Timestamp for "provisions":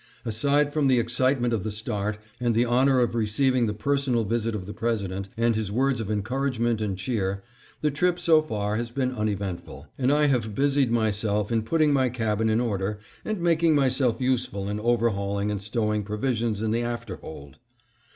16.01-16.63